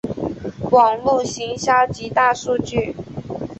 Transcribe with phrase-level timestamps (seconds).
[0.71, 2.95] 网路行销及大数据